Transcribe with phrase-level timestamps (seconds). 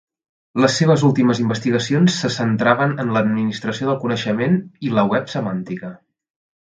[0.61, 4.57] Les seves últimes investigacions se centraven en l'administració del coneixement
[4.89, 5.93] i la Web semàntica.